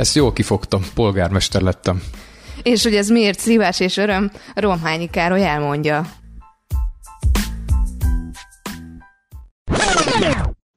[0.00, 2.02] Ezt jól kifogtam, polgármester lettem.
[2.62, 6.06] És hogy ez miért szívás és öröm, Romhányi Károly elmondja.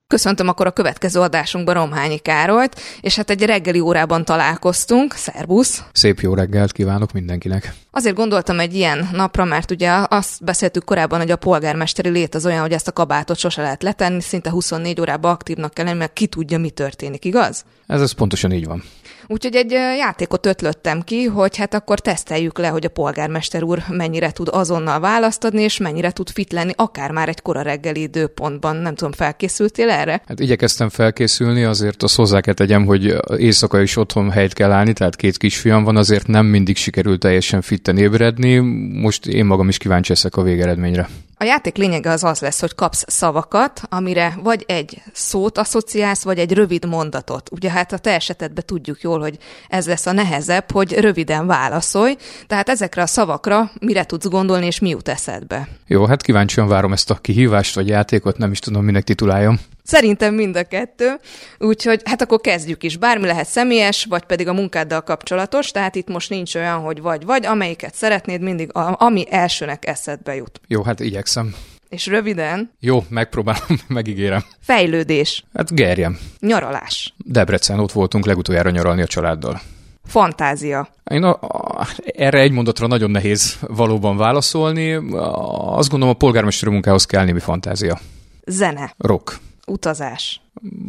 [0.08, 5.14] Köszöntöm akkor a következő adásunkban Romhányi Károlyt, és hát egy reggeli órában találkoztunk.
[5.14, 5.84] Szerbusz!
[5.92, 7.74] Szép jó reggelt kívánok mindenkinek!
[7.92, 12.46] Azért gondoltam egy ilyen napra, mert ugye azt beszéltük korábban, hogy a polgármesteri lét az
[12.46, 16.14] olyan, hogy ezt a kabátot sose lehet letenni, szinte 24 órában aktívnak kell lenni, mert
[16.14, 17.66] ki tudja, mi történik, igaz?
[17.88, 18.84] Ez, ez pontosan így van.
[19.28, 24.32] Úgyhogy egy játékot ötlöttem ki, hogy hát akkor teszteljük le, hogy a polgármester úr mennyire
[24.32, 28.76] tud azonnal választ adni, és mennyire tud fit lenni, akár már egy kora reggeli időpontban.
[28.76, 30.22] Nem tudom, felkészültél erre?
[30.28, 34.94] Hát igyekeztem felkészülni, azért azt hozzá kell tegyem, hogy éjszaka is otthon helyt kell állni,
[34.94, 38.58] tehát két kisfiam van, azért nem mindig sikerült teljesen fitten ébredni.
[39.02, 41.10] Most én magam is kíváncsi leszek a végeredményre.
[41.38, 46.38] A játék lényege az az lesz, hogy kapsz szavakat, amire vagy egy szót asszociálsz, vagy
[46.38, 47.50] egy rövid mondatot.
[47.52, 52.16] Ugye hát a te esetedben tudjuk jól, hogy ez lesz a nehezebb, hogy röviden válaszolj.
[52.48, 55.68] Tehát ezekre a szavakra mire tudsz gondolni, és mi jut eszedbe?
[55.88, 59.60] Jó, hát kíváncsian várom ezt a kihívást vagy játékot, nem is tudom, minek tituláljam.
[59.84, 61.20] Szerintem mind a kettő.
[61.60, 62.98] Úgyhogy hát akkor kezdjük is.
[62.98, 67.46] Bármi lehet személyes, vagy pedig a munkáddal kapcsolatos, tehát itt most nincs olyan, hogy vagy-vagy,
[67.46, 70.62] amelyiket szeretnéd, mindig a, ami elsőnek eszedbe jut.
[70.68, 71.56] Jó, hát igyekszem.
[71.90, 72.72] És röviden?
[72.80, 74.44] Jó, megpróbálom, megígérem.
[74.60, 75.44] Fejlődés.
[75.54, 76.20] Hát gerjem.
[76.40, 77.14] Nyaralás.
[77.18, 79.62] Debrecen, ott voltunk legutoljára nyaralni a családdal.
[80.06, 80.88] Fantázia.
[81.12, 84.94] Én a, a, erre egy mondatra nagyon nehéz valóban válaszolni.
[84.94, 88.00] Azt gondolom, a polgármester munkához kell némi fantázia.
[88.46, 88.94] Zene.
[88.98, 89.40] Rock.
[89.68, 90.42] Utazás.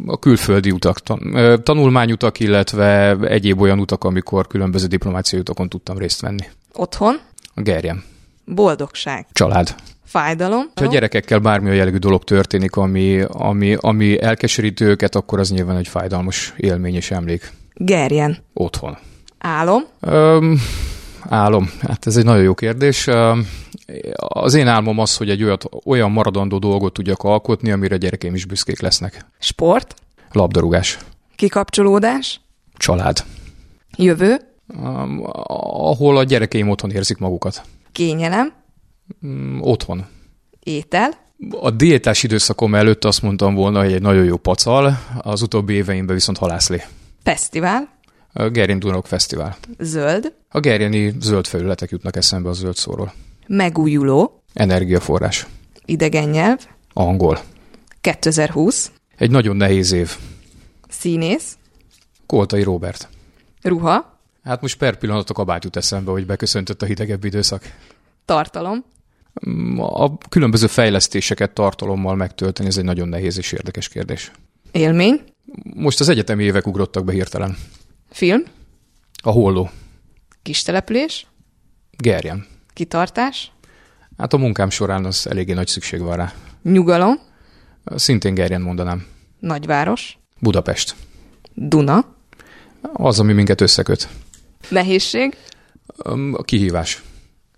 [0.05, 0.99] A külföldi utak,
[1.63, 6.43] tanulmányutak, illetve egyéb olyan utak, amikor különböző diplomáciai utakon tudtam részt venni.
[6.73, 7.19] Otthon.
[7.53, 8.03] A gerjem.
[8.45, 9.25] Boldogság.
[9.31, 9.75] Család.
[10.05, 10.65] Fájdalom.
[10.75, 15.77] Ha a gyerekekkel bármilyen jellegű dolog történik, ami, ami, ami elkeserítő őket, akkor az nyilván
[15.77, 17.51] egy fájdalmas élmény és emlék.
[17.73, 18.37] Gerjen.
[18.53, 18.97] Otthon.
[19.37, 19.81] Álom.
[19.99, 20.59] Öm,
[21.29, 21.71] álom.
[21.81, 23.09] Hát ez egy nagyon jó kérdés.
[24.15, 28.45] Az én álmom az, hogy egy olyat, olyan maradandó dolgot tudjak alkotni, amire gyerekeim is
[28.45, 29.25] büszkék lesznek.
[29.39, 29.93] Sport.
[30.31, 30.97] Labdarúgás.
[31.35, 32.41] Kikapcsolódás.
[32.77, 33.23] Család.
[33.97, 34.37] Jövő.
[35.43, 37.61] Ahol a gyerekeim otthon érzik magukat.
[37.91, 38.53] Kényelem.
[39.21, 40.05] Um, otthon.
[40.63, 41.11] Étel.
[41.61, 46.15] A diétás időszakom előtt azt mondtam volna, hogy egy nagyon jó pacal, az utóbbi éveimben
[46.15, 46.83] viszont halászlé.
[47.23, 47.94] Fesztivál.
[48.37, 49.57] A Gerjen Dunok Fesztivál.
[49.79, 50.33] Zöld.
[50.49, 53.13] A gerjeni zöld felületek jutnak eszembe a zöld szóról.
[53.47, 54.43] Megújuló.
[54.53, 55.47] Energiaforrás.
[55.85, 56.57] Idegen nyelv.
[56.93, 57.39] Angol.
[58.01, 58.91] 2020.
[59.17, 60.15] Egy nagyon nehéz év.
[60.89, 61.57] Színész.
[62.25, 63.09] Koltai Robert.
[63.61, 64.19] Ruha.
[64.43, 67.63] Hát most per pillanat a kabát jut eszembe, hogy beköszöntött a hidegebb időszak.
[68.25, 68.85] Tartalom.
[69.77, 74.31] A különböző fejlesztéseket tartalommal megtölteni, ez egy nagyon nehéz és érdekes kérdés.
[74.71, 75.21] Élmény.
[75.73, 77.57] Most az egyetemi évek ugrottak be hirtelen.
[78.09, 78.43] Film.
[79.23, 79.69] A holló.
[80.41, 81.27] Kis település.
[81.97, 82.45] Gerjen.
[82.73, 83.51] Kitartás.
[84.17, 86.33] Hát a munkám során az eléggé nagy szükség van rá.
[86.63, 87.19] Nyugalom.
[87.85, 89.05] Szintén Gerjen mondanám.
[89.39, 90.17] Nagyváros.
[90.39, 90.95] Budapest.
[91.53, 92.15] Duna.
[92.93, 94.07] Az, ami minket összeköt.
[94.69, 95.37] Nehézség.
[96.31, 97.03] A kihívás.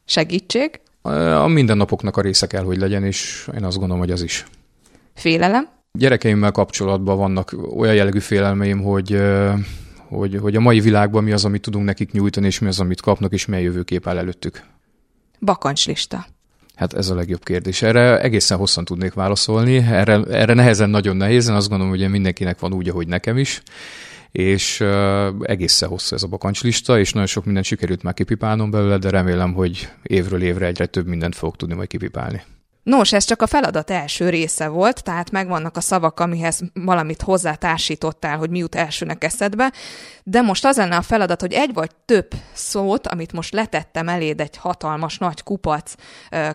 [0.05, 0.79] Segítség.
[1.01, 4.45] A mindennapoknak a része kell, hogy legyen, és én azt gondolom, hogy az is.
[5.13, 5.69] Félelem.
[5.91, 9.11] Gyerekeimmel kapcsolatban vannak olyan jellegű félelmeim, hogy,
[10.09, 13.01] hogy, hogy a mai világban mi az, amit tudunk nekik nyújtani, és mi az, amit
[13.01, 14.63] kapnak, és milyen jövőkép áll előttük.
[15.39, 16.25] Bakancslista.
[16.75, 17.81] Hát ez a legjobb kérdés.
[17.81, 19.75] Erre egészen hosszan tudnék válaszolni.
[19.75, 21.55] Erre, erre nehezen, nagyon nehézen.
[21.55, 23.61] Azt gondolom, hogy mindenkinek van úgy, ahogy nekem is.
[24.31, 28.97] És uh, egészen hosszú ez a bakancslista, és nagyon sok mindent sikerült már kipipálnom belőle,
[28.97, 32.41] de remélem, hogy évről évre egyre több mindent fogok tudni majd kipipálni.
[32.87, 38.37] Nos, ez csak a feladat első része volt, tehát megvannak a szavak, amihez valamit hozzátársítottál,
[38.37, 39.73] hogy mi jut elsőnek eszedbe,
[40.23, 44.39] de most az lenne a feladat, hogy egy vagy több szót, amit most letettem eléd
[44.39, 45.93] egy hatalmas nagy kupac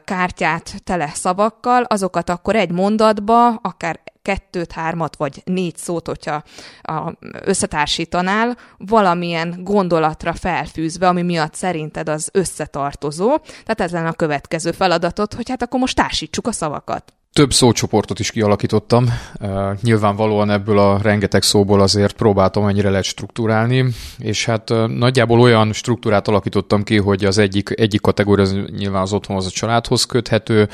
[0.04, 6.42] kártyát tele szavakkal, azokat akkor egy mondatba, akár kettőt, hármat vagy négy szót, hogyha
[6.82, 7.12] a,
[7.44, 13.36] összetársítanál, valamilyen gondolatra felfűzve, ami miatt szerinted az összetartozó.
[13.36, 17.12] Tehát ez lenne a következő feladatod, hogy hát akkor most társítsuk a szavakat.
[17.32, 19.06] Több szócsoportot is kialakítottam.
[19.40, 23.84] Uh, nyilvánvalóan ebből a rengeteg szóból azért próbáltam ennyire lehet struktúrálni,
[24.19, 29.02] és hát uh, nagyjából olyan struktúrát alakítottam ki, hogy az egyik, egyik kategória az nyilván
[29.02, 30.69] az otthonhoz, a családhoz köthető,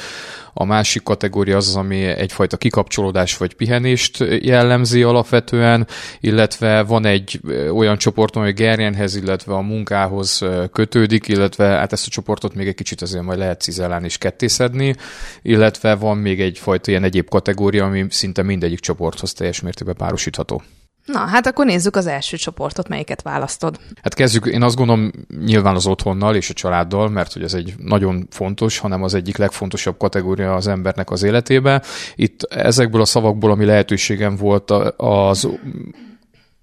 [0.61, 5.87] a másik kategória az, ami egyfajta kikapcsolódás vagy pihenést jellemzi alapvetően,
[6.21, 7.41] illetve van egy
[7.73, 12.75] olyan csoport, ami Gerjenhez, illetve a munkához kötődik, illetve hát ezt a csoportot még egy
[12.75, 14.95] kicsit azért majd lehet cizellálni és kettészedni,
[15.43, 20.63] illetve van még egyfajta ilyen egyéb kategória, ami szinte mindegyik csoporthoz teljes mértékben párosítható.
[21.13, 23.79] Na, hát akkor nézzük az első csoportot, melyiket választod.
[24.03, 25.11] Hát kezdjük, én azt gondolom
[25.45, 29.37] nyilván az otthonnal és a családdal, mert hogy ez egy nagyon fontos, hanem az egyik
[29.37, 31.83] legfontosabb kategória az embernek az életébe.
[32.15, 35.49] Itt ezekből a szavakból, ami lehetőségem volt, az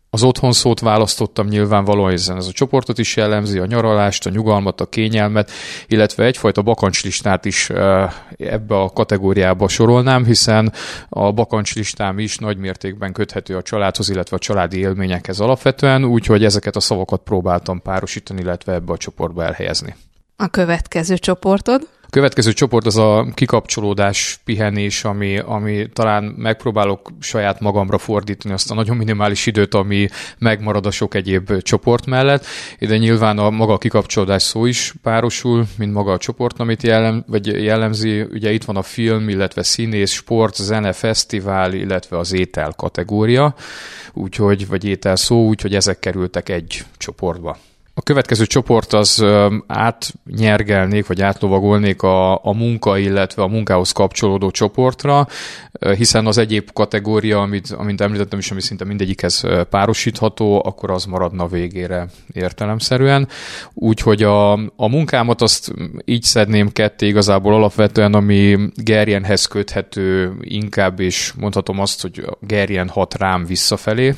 [0.09, 4.81] az otthon szót választottam nyilvánvalóan, hiszen ez a csoportot is jellemzi, a nyaralást, a nyugalmat,
[4.81, 5.51] a kényelmet,
[5.87, 7.69] illetve egyfajta bakancslistát is
[8.37, 10.73] ebbe a kategóriába sorolnám, hiszen
[11.09, 16.75] a bakancslistám is nagy mértékben köthető a családhoz, illetve a családi élményekhez alapvetően, úgyhogy ezeket
[16.75, 19.95] a szavakat próbáltam párosítani, illetve ebbe a csoportba elhelyezni.
[20.35, 21.87] A következő csoportod?
[22.15, 28.73] következő csoport az a kikapcsolódás, pihenés, ami, ami talán megpróbálok saját magamra fordítani azt a
[28.73, 32.45] nagyon minimális időt, ami megmarad a sok egyéb csoport mellett.
[32.79, 37.23] Ide nyilván a maga a kikapcsolódás szó is párosul, mint maga a csoport, amit jellem,
[37.27, 38.21] vagy jellemzi.
[38.21, 43.55] Ugye itt van a film, illetve színész, sport, zene, fesztivál, illetve az étel kategória,
[44.13, 47.57] úgyhogy, vagy étel szó, úgyhogy ezek kerültek egy csoportba.
[47.97, 49.25] A következő csoport az
[49.67, 55.27] átnyergelnék, vagy átlovagolnék a, a munka, illetve a munkához kapcsolódó csoportra,
[55.97, 61.47] hiszen az egyéb kategória, amit, amit említettem is, ami szinte mindegyikhez párosítható, akkor az maradna
[61.47, 63.27] végére értelemszerűen.
[63.73, 65.71] Úgyhogy a, a munkámat azt
[66.05, 73.17] így szedném ketté igazából alapvetően, ami Gerjenhez köthető inkább, és mondhatom azt, hogy Gerjen hat
[73.17, 74.13] rám visszafelé,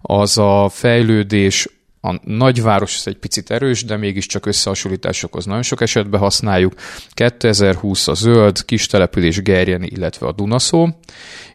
[0.00, 1.68] az a fejlődés,
[2.00, 6.72] a nagyváros ez egy picit erős, de mégiscsak összehasonlításokhoz nagyon sok esetben használjuk.
[7.08, 10.88] 2020 a zöld, kis település Gerjeni, illetve a Dunaszó,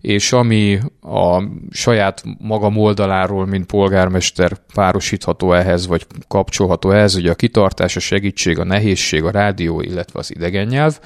[0.02, 7.36] és ami a saját magam oldaláról, mint polgármester párosítható ehhez, vagy kapcsolható ehhez, ugye a
[7.36, 11.00] kitartás, a segítség, a nehézség, a rádió, illetve az idegen nyelv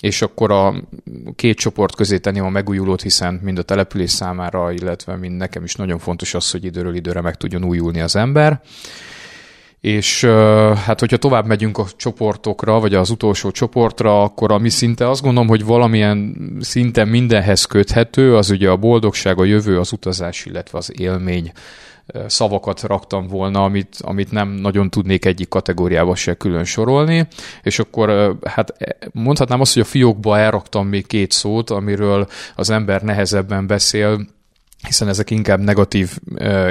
[0.00, 0.74] és akkor a
[1.36, 5.74] két csoport közé tenném a megújulót, hiszen mind a település számára, illetve mind nekem is
[5.74, 8.60] nagyon fontos az, hogy időről időre meg tudjon újulni az ember.
[9.80, 10.24] És
[10.84, 15.48] hát, hogyha tovább megyünk a csoportokra, vagy az utolsó csoportra, akkor ami szinte azt gondolom,
[15.48, 20.92] hogy valamilyen szinten mindenhez köthető, az ugye a boldogság, a jövő, az utazás, illetve az
[21.00, 21.52] élmény.
[22.26, 27.26] Szavakat raktam volna, amit, amit nem nagyon tudnék egyik kategóriába se külön sorolni,
[27.62, 32.70] és akkor hát e, mondhatnám azt, hogy a fiókba elraktam még két szót, amiről az
[32.70, 34.26] ember nehezebben beszél,
[34.86, 36.18] hiszen ezek inkább negatív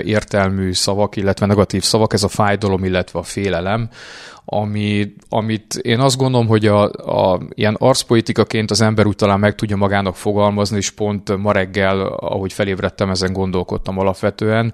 [0.04, 3.90] értelmű szavak, illetve negatív szavak, ez a fájdalom, illetve a félelem,
[4.46, 6.84] ami, amit én azt gondolom, hogy a,
[7.32, 12.02] a, ilyen arcpolitikaként az ember úgy talán meg tudja magának fogalmazni, és pont ma reggel,
[12.06, 14.74] ahogy felébredtem, ezen gondolkodtam alapvetően,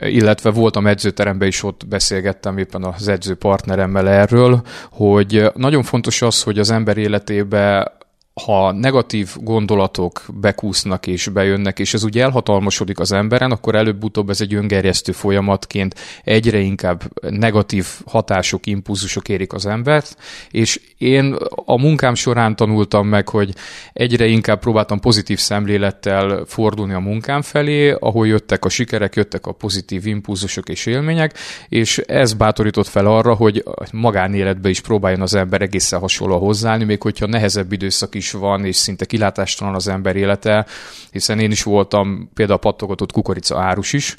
[0.00, 6.42] illetve voltam edzőteremben is ott beszélgettem éppen az edző partneremmel erről, hogy nagyon fontos az,
[6.42, 7.97] hogy az ember életébe
[8.44, 14.40] ha negatív gondolatok bekúsznak és bejönnek, és ez úgy elhatalmasodik az emberen, akkor előbb-utóbb ez
[14.40, 15.94] egy öngerjesztő folyamatként
[16.24, 20.16] egyre inkább negatív hatások, impulzusok érik az embert,
[20.50, 23.54] és én a munkám során tanultam meg, hogy
[23.92, 29.52] egyre inkább próbáltam pozitív szemlélettel fordulni a munkám felé, ahol jöttek a sikerek, jöttek a
[29.52, 31.38] pozitív impulzusok és élmények,
[31.68, 37.02] és ez bátorított fel arra, hogy magánéletbe is próbáljon az ember egészen hasonló hozzáállni, még
[37.02, 40.66] hogyha nehezebb időszak is van, és szinte kilátástalan az ember élete,
[41.10, 44.16] hiszen én is voltam például pattogatott kukorica árus is,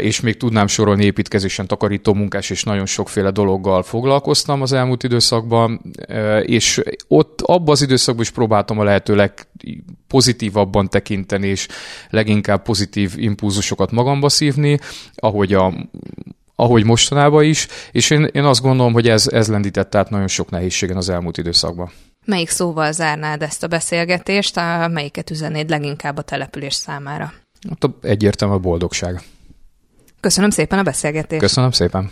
[0.00, 5.80] és még tudnám sorolni építkezésen takarító munkás, és nagyon sokféle dologgal foglalkoztam az elmúlt időszakban,
[6.42, 11.68] és ott abban az időszakban is próbáltam a lehető legpozitívabban tekinteni, és
[12.10, 14.78] leginkább pozitív impulzusokat magamba szívni,
[15.14, 15.72] ahogy a
[16.60, 20.50] ahogy mostanában is, és én, én azt gondolom, hogy ez, ez lendített át nagyon sok
[20.50, 21.90] nehézségen az elmúlt időszakban.
[22.28, 27.32] Melyik szóval zárnád ezt a beszélgetést, a, melyiket üzennéd leginkább a település számára?
[27.68, 29.22] Hát egyértelmű a boldogság.
[30.20, 31.40] Köszönöm szépen a beszélgetést.
[31.40, 32.10] Köszönöm szépen.